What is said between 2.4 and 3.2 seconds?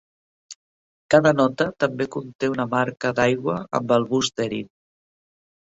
una marca